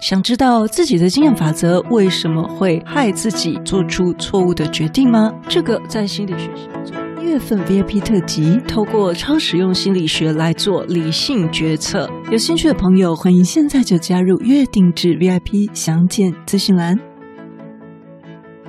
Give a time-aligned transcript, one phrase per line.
[0.00, 5.32] 想知道自己的经验法则为什么会害自己做出错误的决定吗？
[5.48, 12.08] 这个在心理学上做，一月份 VIP 特辑，透过超实用心理学来做理性决策。
[12.30, 16.96] 有兴趣的朋友，欢迎现在就加入月定制 VIP，详见资讯栏。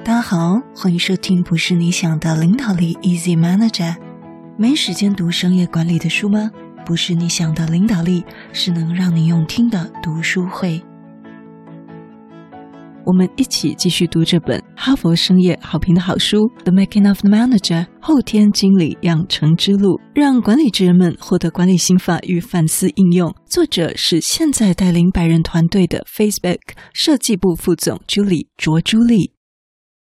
[0.03, 3.95] 大家好，欢迎收听不是你想的领导力 Easy Manager。
[4.57, 6.49] 没时间读商业管理的书吗？
[6.87, 10.81] 不是你想的领导力，是能让你用听的读书会。
[13.09, 23.33] 我们一起继续读这本哈佛商业好评的好书《The Making of the Manager》后天经理养成之路，让管理职人们获得管理心法与反思应用。
[23.47, 26.59] 作者是现在带领百人团队的 Facebook
[26.93, 29.33] 设计部副总 Julie 卓朱莉。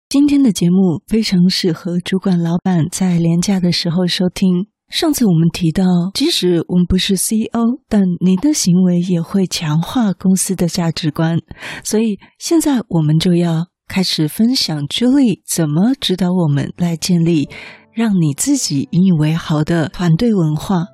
[0.08, 4.66] 今天的节目非常适合主管老板在连假的时候收听。
[4.88, 11.38] 上次我们提到，即使我们不是 CEO，但您的行为也会强化公司的价值观。
[11.82, 17.48] 所以现在我们就要开始分享 Julie 怎么指导我们来建立
[17.92, 20.84] 让你自己引以为豪的团队文化。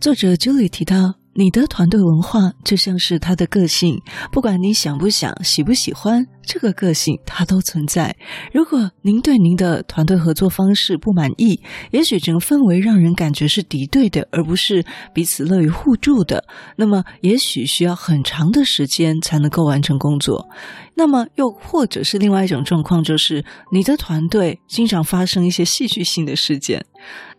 [0.00, 1.19] 作者 Julie 提到。
[1.32, 8.16] 你的团队文化就像是他的个性，不管你想不想、喜不喜欢，这个个性它都存在。
[8.52, 11.60] 如果您对您的团队合作方式不满意，
[11.92, 16.44] 也许整个氛围让人感觉是敌对的，而不是彼此乐于互助的，
[16.76, 20.48] 那么也许需要很长的时间才能够完成工作。
[20.96, 26.84] 那么又或者是另外一种状况，就是你的团队经常发生一些戏剧性的事件。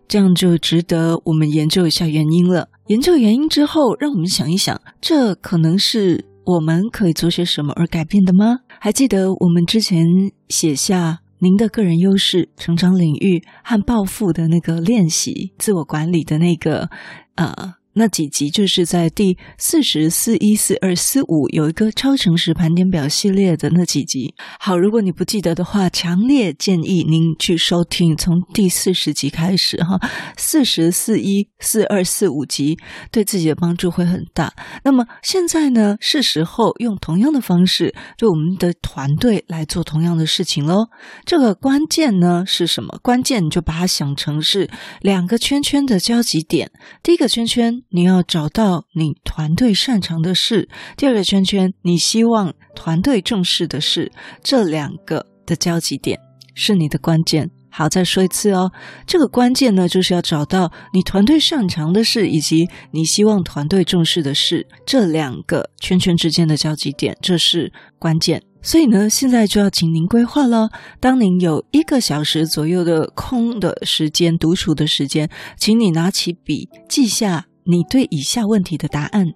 [0.08, 2.68] 这样就值得我们研究一下原因了。
[2.92, 8.60] 研究原因之后，让我们想一想，这可能是我们可以做些什么而改变的吗？
[8.82, 10.06] 还记得我们之前
[10.50, 16.90] 写下您的个人优势、成长领域和抱负的那个练习，自我管理的那个，
[17.36, 17.76] 呃。
[17.94, 24.34] 那几集就是在第四十四一四二四五有一个超诚实盘点表系列的那几集。
[24.60, 30.00] 好，如果你不记得的话，强烈建议您去收听，从第四十集开始哈，
[30.38, 32.78] 四十四一四二四五集
[33.12, 34.54] 对自己的帮助会很大。
[34.86, 40.88] 那么现在呢，是时候用同样的方式对我们的团队来做同样的事情喽。
[41.26, 42.98] 这个关键呢是什么？
[43.04, 44.70] 关键你就把它想成是
[45.02, 46.72] 两个圈圈的交集点。
[47.04, 47.82] 第一个圈圈。
[47.94, 54.12] 你要找到你团队擅长的事，第二个圈圈，你希望团队重视的事，
[54.44, 56.20] 这两个的交集点
[56.56, 57.52] 是你的关键。
[57.74, 58.72] 好，再说一次哦，
[59.08, 68.44] 这个关键呢，就是要找到你团队擅长的事，以及你希望团队重视的事，这两个圈圈之间的交集点，这是关键。
[68.62, 70.70] 所以呢，现在就要请您规划了。
[71.00, 77.48] 当您有一个小时左右的空的时间、独处的时间，请你拿起笔记下。
[77.64, 79.28] 你对以下问题的答案。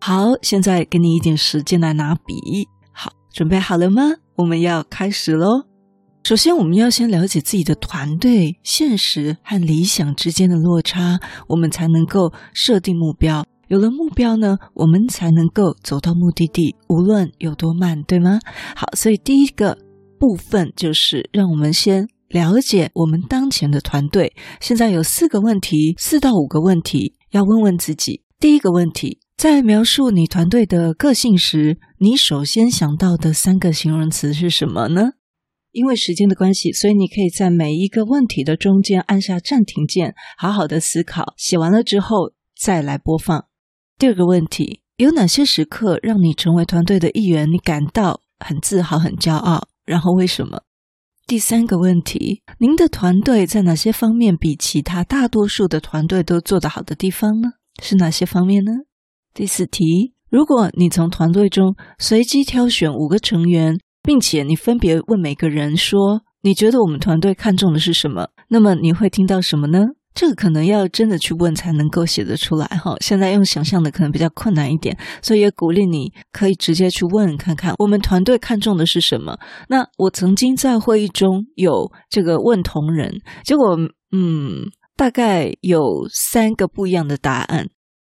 [0.00, 2.68] 好，现在给你一点时间来拿笔。
[2.92, 4.02] 好，准备好了吗？
[4.36, 5.64] 我们要开始喽。
[6.24, 11.18] 首先，我们要先了解自己的团队现实和理想之间的落差，
[11.48, 13.44] 我们才能够设定目标。
[13.68, 18.38] 有了目标呢，我们才能够走到目的地，无论有多慢，对吗？
[18.76, 19.78] 好，所以第一个
[20.18, 24.34] 部分就是让我们先了解我们当前的团队。
[24.60, 27.14] 现在有四个问题，四到五个问题。
[27.30, 35.10] 要问问自己，第一个问题，在描述你团队的个性时，你首先想到的三个形容词是什么呢？
[35.72, 41.34] 因为时间的关系，所以你可以在每一个问题的中间按下暂停键，好好的思考。
[41.36, 43.44] 写完了之后再来播放。
[43.98, 49.68] 第二个问题，有哪些时刻让你成为团队的一员，你感到很自豪、很骄傲？
[49.84, 50.62] 然后为什么？
[51.28, 57.50] 第三个问题，您的团队在哪些方面比其他大多数的团队都做得好的地方呢？
[57.82, 58.72] 是哪些方面呢？
[59.34, 68.28] 第四题，如果你从团队中随机挑选五个成员，并且你分别问每个人说，你觉得我们团队看重的是什么？
[68.48, 69.80] 那么你会听到什么呢？
[70.18, 72.96] 这个可能要真的去问才能够写得出来哈。
[72.98, 79.38] 现在用想象的可能比较困难一点，所以也鼓励你可以直接去问看看，我们团队看重的是什么。
[79.68, 83.78] 那我曾经在会议中有这个问同仁，结果
[84.10, 84.64] 嗯，
[84.96, 87.68] 大概有三个不一样的答案。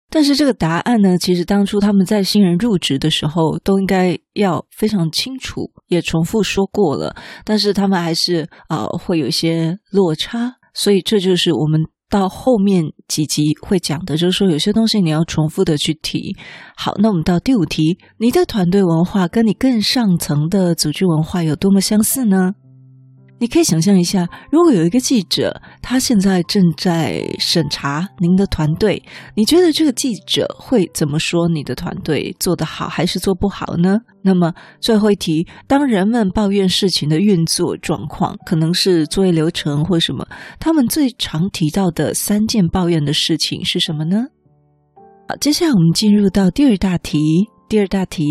[0.08, 11.80] 但是这个答案呢，其实当初他们在新人入职的时候都应该要非常清楚，也重复说过了，但是他们还是呃会有一些落差，所以这就是我们。
[12.08, 16.36] 到后面几集会讲的，就是说有些东西你要重复的去提。
[16.76, 22.52] 好，那我们到第五题，你的团队文化跟你更上层的组织文化有多么相似呢？
[23.38, 29.02] 你可以想象一下，如果有一个记者，他现在正在审查您的团队，
[29.34, 33.98] 你觉得这个记者会怎么说你的团队做得好还是做不好呢？
[34.22, 40.26] 那么最后一题，当人们抱怨事情的运作状况，可能是作业流程或什么，
[40.58, 44.24] 他们最常提到的三件抱怨的事情是什么呢？
[45.28, 47.18] 好，接下来我们进入到第二大题。
[47.68, 48.24] 第二大题，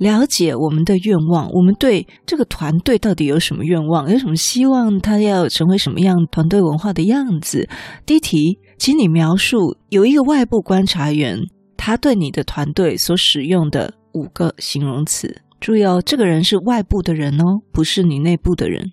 [0.00, 1.50] 了解我们的愿望。
[1.50, 4.10] 我们对这个团队到底有什么愿望？
[4.10, 4.98] 有什么希望？
[4.98, 7.68] 他要成为什么样团队文化的样子？
[8.06, 11.38] 第一题，请你描述有一个外部观察员，
[11.76, 15.42] 他对你的团队所使用的五个形容词。
[15.60, 18.92] 注意哦，这个人是外部的人哦，不是你内部的人。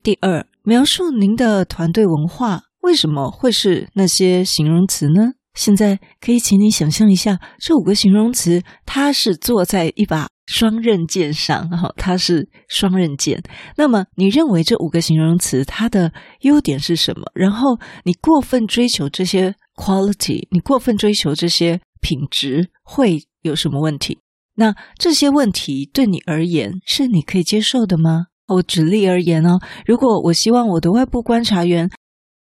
[0.00, 5.32] 第二，描述您的团队文化，为什么会是那些形容词呢？
[5.54, 13.42] 现在可以请你想象一下，这五个形容词，它是坐在一把双刃剑上，哈，它是双刃剑。
[13.76, 16.12] 那么，你认为这五个形容词它的
[16.42, 17.30] 优点是什么？
[17.34, 24.18] 然后，你过分追求这些 quality，你过分追求这些品质，会有什么问题？
[24.54, 28.26] 那这些问题对你而言是你可以接受的吗？
[28.46, 31.90] 我举例而言哦，如果我希望我的外部观察员。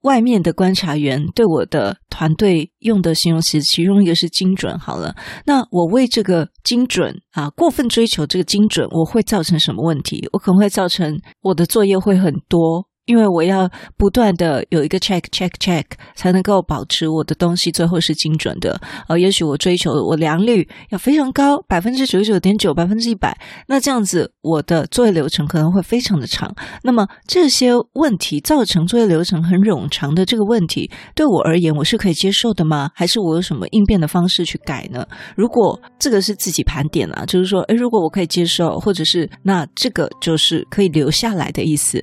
[0.05, 4.79] 外面的观察员对我的团队用的形容词，其中一个是精准。
[4.79, 5.15] 好了，
[5.47, 10.29] 那我为这个精准啊，过分追求这个精准，我会造成什么问题？
[10.33, 12.87] 我可能会造成我的作业会很多。
[13.07, 15.85] 因为我要不断的有一个 check check check
[16.15, 18.81] 才能够保持我的东西最后是精准的。
[19.09, 23.37] 呃，也许我追求我良率要非常高，百分之九十九点九，百分之一百。
[23.67, 26.55] 那这样子我的作业流程可能会非常的长。
[26.83, 32.91] 那么这些问题造成作业流程很冗长的这个问题，对我而言我是可以接受的吗？
[32.95, 35.07] 还是我有什么应变的方式去改呢？
[35.37, 42.03] 如果这个是自己盘点啊，就是说，诶，如果我可以接受，或者是那这个就是可以留下来的意思。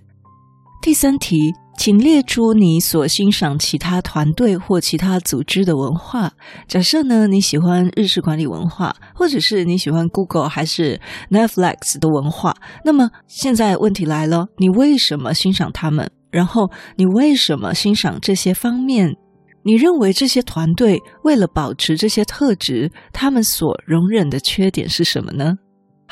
[0.82, 6.34] 第三题，请列出你所欣赏其他团队或其他组织的文化。
[6.68, 11.00] 假设呢，你喜欢日式管理文化，或者是你喜欢 Google 还是
[11.30, 16.10] Netflix 的文化，那么现在问题来了，你为什么欣赏他们？
[16.32, 19.16] 然后你为什么欣赏这些方面？
[19.64, 25.54] 你认为这些团队为了保持这些特质，他们所容忍的缺点是什么呢？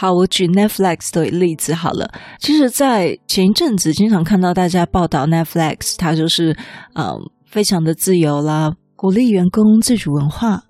[0.01, 2.09] 好，我举 Netflix 的例子好了。
[2.39, 6.55] 其实，在前一阵子，经常看到大家报道 Netflix，它就是
[6.93, 10.63] 嗯，非常的自由啦，鼓励员工自主文化。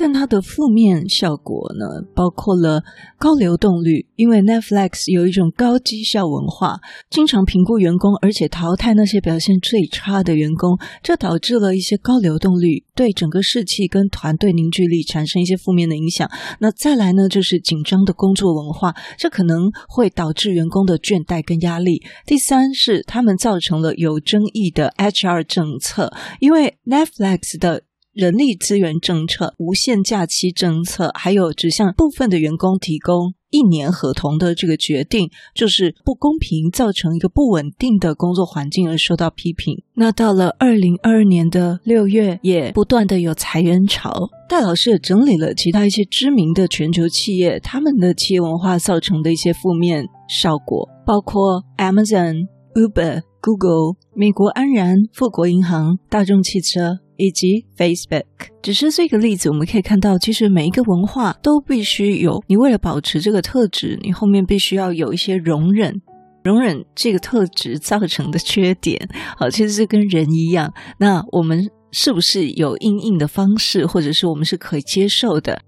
[0.00, 2.84] 但它的负面效果呢，包括了
[3.18, 6.78] 高流动率，因为 Netflix 有一种高绩效文化，
[7.10, 16.30] 经常评估员工，而且淘汰那些表现最差的员工，这导致了一些高流动率，对整个士气跟团队凝聚力产生一些负面的影响。
[16.60, 22.00] 那再来呢，就是紧张的工作文化，这可能会导致员工的倦怠跟压力。
[22.24, 27.82] 第三是他们造成了有争议的 HR 政策，因为 Netflix 的。
[28.12, 39.82] 人力资源政策、无限假期政策，还有只向部分的员工提供一年合同的这个决定，就是不公平，造成一个不稳定的工作环境而受到批评。
[39.94, 44.28] 那到了二零二二年的六月，也不断的有裁员潮。
[44.48, 56.98] 戴老师也整理了其他一些知名的全球企业，他们的企业文化造成的一些负面效果，包括 Amazon、Uber、Google、美国安然、富国银行、大众汽车。
[57.20, 58.22] 以及 Facebook，
[58.62, 66.00] 只是这个例子，我们可以看到，其实每一个文化都必须有，你为了保持这个特质，你后面必须要有一些容忍，
[66.44, 69.08] 容忍这个特质造成的缺点。
[69.36, 75.60] 好，其实是跟人一样，那我们是不是有应应的方式，或者是我们是可以接受的？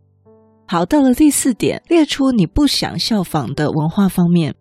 [0.69, 4.55] 好，到了第四点，列出你不想效仿的文化方面。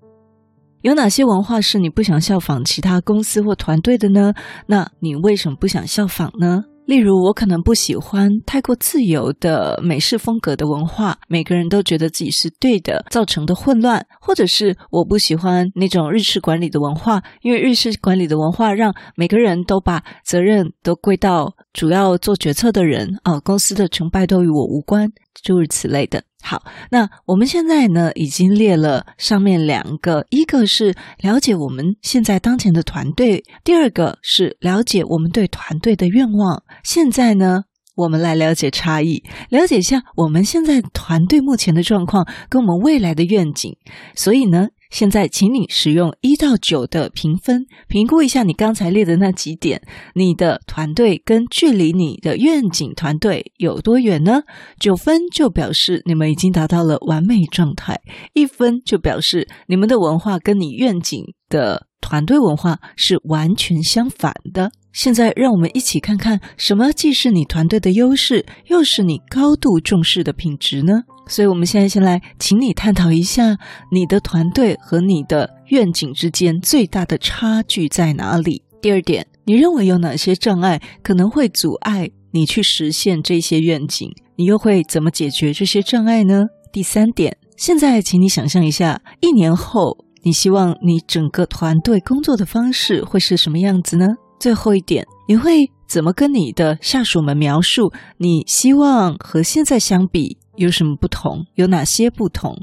[0.82, 4.34] 有哪些文化是你不想效仿其他公司或团队的呢？
[4.68, 6.64] 那你为什么不想效仿呢？
[6.86, 25.10] 例如，我可能不喜欢太过自由的美式风格的文化，每个人都觉得自己是对的，造成的混乱；或者是我不喜欢那种日式管理的文化，因为日式管理的文化让每个人都把责任都归到主要做决策的人，啊，公司的成败都与我无关，
[25.44, 26.24] 诸如此类的。
[26.42, 36.64] 好，那我们现在呢，已经列了上面两个，一个是了解我们现在当前的团队，第二个是了解我们对团队的愿望。
[36.84, 37.64] 现在呢，
[37.96, 43.76] 我们来了解差异，了解一下我们现在团队目前的状况跟我们未来的愿景。
[44.16, 44.70] 所以呢。
[44.90, 49.82] 现在，请你使用一到九的评分，评估一下你刚才列的那几点，
[50.16, 54.42] 你的团队跟距离你的愿景团队有多远呢？
[54.80, 58.02] 九分就表示你们已经达到了完美状态，
[58.34, 64.72] 一分就表示你们的文化跟你愿景的团队文化是完全相反的。
[64.92, 71.04] 现在，让我们一起看看什么既是你团队的优势，又是你高度重视的品质呢？
[71.30, 73.56] 所以，我们现在先来请你探讨一下，
[73.92, 78.64] 你的团队和你的愿景之间最大的差距在哪里？
[78.82, 84.12] 第二点，你认为有哪些障碍可能会阻碍你去实现这些愿景？
[84.36, 86.46] 你又会怎么解决这些障碍呢？
[86.72, 94.08] 第三点，现在请你想象一下，一年后，你希望你整个团队工作的方式会是什么样子呢？
[94.40, 101.46] 最后一点，你会怎么跟你的下属们描述你希望和现在相比有什么不同？
[101.56, 102.56] 有哪些不同？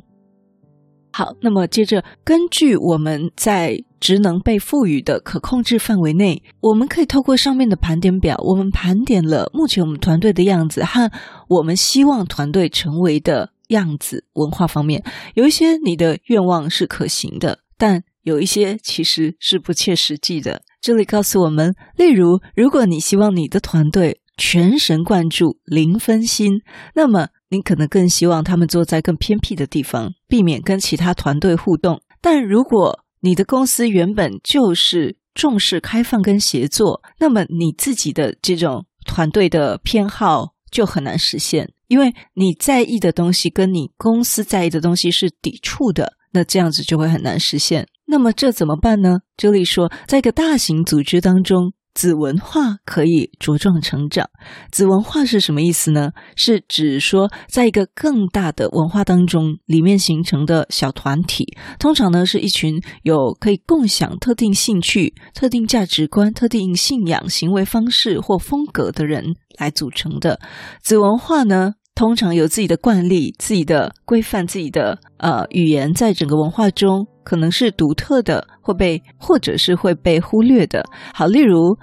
[1.12, 11.10] 好，那么接着根据我们在职能被赋予的可控制范围内，我们可以透过上面的盘点表，我们盘点了目前我们团队的样子和
[11.48, 14.26] 我们希望团队成为的样子。
[14.34, 20.60] 文化方面，有一些你的愿望是可行的，但有一些其实是不切实际的。
[20.82, 26.60] 这里告诉我们，例如，如果你希望你的团队全神贯注、零分心，
[26.94, 32.00] 那么你可能更希望他们坐在更偏僻的地方，避免跟其他团队互动。
[32.20, 47.86] 但如果你的公司原本就是重视开放跟协作，那么你自己的这种团队的偏好就很难实现，因为你在意的东西跟你公司在意的东西是抵触的，那这样子就会很难实现。
[48.06, 49.18] 那么这怎么办呢？
[49.36, 54.28] 这里说，在一个大型组织当中，子文化可以茁壮成长。
[54.70, 56.10] 子文化是什么意思呢？
[56.36, 69.24] 是指说，在一个更大的文化当中，里面形成的小团体，通常呢是一群有可以共享特定兴趣、特定价值观、特定信仰、行为方式或风格的人
[69.58, 70.38] 来组成的。
[70.82, 80.82] 子文化呢，通常有自己的惯例、自己的规范、自己的呃语言，在整个文化中可能是独特的，会被或者是会被忽略的。
[81.12, 81.76] 好，例如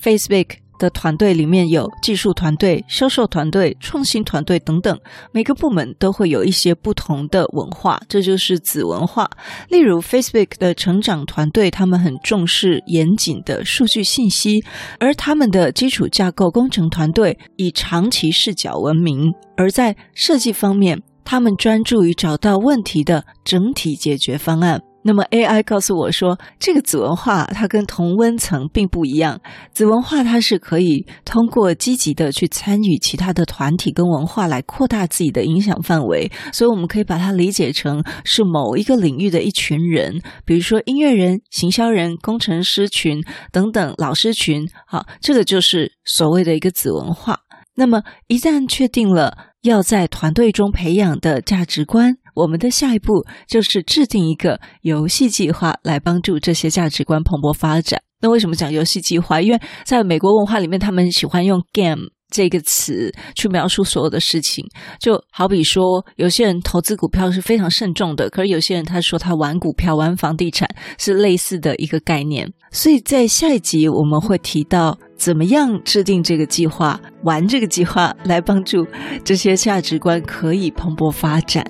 [0.00, 0.58] Facebook。
[0.80, 4.98] 的团队里面有技术团队、销售团队、创新团队等等，
[5.30, 9.28] 每个部门都会有一些不同的文化，这就是子文化。
[9.68, 14.64] 例如，Facebook 的成长团队，他们很重视严谨的数据信息，
[14.98, 24.80] 而他们的基础架构工程团队以长期视角闻名，而在设计方面，他们专注于找到问题的整体解决方案。
[25.02, 29.40] 那么 AI 告诉我说，这个子文化它跟同温层并不一样。
[29.72, 44.68] 子文化它是可以通过积极的去参与其他的团体跟文化来扩大自己的影响范围，所以我们可以把它理解成是某一个领域的一群人，比如说音乐人、行销人、工程师群等等，老师群。
[44.86, 47.40] 好，这个就是所谓的一个子文化。
[47.80, 52.18] 那么一旦确定了要在团队中培养的价值观。
[52.34, 58.02] 我们的下一步就是制定一个游戏计划，来帮助这些价值观蓬勃发展。
[58.20, 59.40] 那为什么讲游戏计划？
[59.40, 64.64] 因为在美国文化里面，他们喜欢用 “game” 这个词去描述所有的事情。
[65.00, 72.52] 就好比说，有些人投资股票是非常慎重的，可是有些人他说他玩股票、玩房地产是类似的一个概念。
[72.70, 78.86] 所以在下一集我们会提到怎么样制定这个计划，玩这个计划，来帮助
[79.24, 81.64] 这些价值观可以蓬勃发展。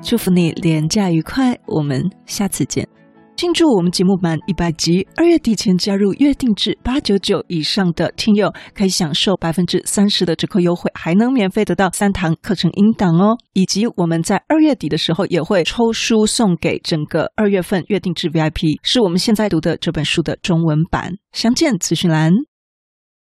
[0.00, 2.88] 祝福你连假愉快，我们下次见。
[3.36, 13.36] 庆祝我们节目满一百集，二月底前加入月定制八九九以上的听友，可以享受百分之三十的折扣优惠，还能免费得到三堂课程音档哦。
[13.52, 22.32] 以及我们在二月底的时候也会抽书送给整个二月份月定制 VIP，是我们现在读的这本书的中文版，详见资讯栏。